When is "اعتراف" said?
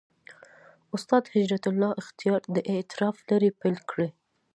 2.71-3.15